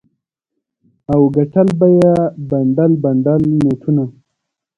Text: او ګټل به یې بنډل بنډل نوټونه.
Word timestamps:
او 1.13 1.21
ګټل 1.35 1.67
به 1.79 1.87
یې 1.99 2.13
بنډل 2.49 2.91
بنډل 3.03 3.41
نوټونه. 3.63 4.03